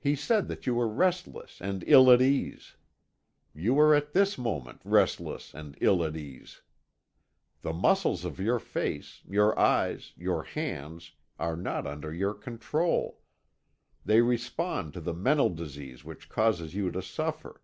He 0.00 0.16
said 0.16 0.48
that 0.48 0.66
you 0.66 0.74
were 0.76 0.88
restless 0.88 1.60
and 1.60 1.84
ill 1.86 2.10
at 2.10 2.22
ease. 2.22 2.76
You 3.54 3.78
are 3.80 3.94
at 3.94 4.14
this 4.14 4.38
moment 4.38 4.80
restless 4.82 5.52
and 5.52 5.76
ill 5.78 6.02
at 6.04 6.16
ease. 6.16 6.62
The 7.60 7.74
muscles 7.74 8.24
of 8.24 8.40
your 8.40 8.58
face, 8.58 9.20
your 9.28 9.58
eyes, 9.58 10.14
your 10.16 10.42
hands, 10.42 11.12
are 11.38 11.54
not 11.58 11.86
under 11.86 12.14
your 12.14 12.32
control. 12.32 13.20
They 14.06 14.22
respond 14.22 14.94
to 14.94 15.02
the 15.02 15.12
mental 15.12 15.50
disease 15.50 16.02
which 16.02 16.30
causes 16.30 16.74
you 16.74 16.90
to 16.90 17.02
suffer. 17.02 17.60